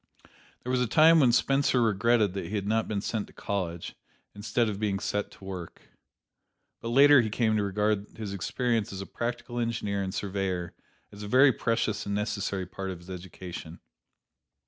There 0.63 0.71
was 0.71 0.81
a 0.81 0.87
time 0.87 1.19
when 1.19 1.31
Spencer 1.31 1.79
regretted 1.79 2.33
that 2.33 2.45
he 2.47 2.55
had 2.55 2.65
not 2.65 2.87
been 2.87 3.01
sent 3.01 3.27
to 3.27 3.33
college, 3.33 3.93
instead 4.33 4.67
of 4.67 4.79
being 4.79 4.97
set 4.99 5.29
to 5.29 5.43
work. 5.45 5.89
But 6.79 6.87
later 6.87 7.21
he 7.21 7.29
came 7.29 7.55
to 7.55 7.61
regard 7.61 8.07
his 8.17 8.33
experience 8.33 8.91
as 8.91 9.01
a 9.01 9.05
practical 9.05 9.59
engineer 9.59 10.01
and 10.01 10.11
surveyor 10.11 10.73
as 11.11 11.21
a 11.21 11.27
very 11.27 11.51
precious 11.53 12.07
and 12.07 12.15
necessary 12.15 12.65
part 12.65 12.89
of 12.89 12.97
his 12.97 13.11
education. 13.11 13.79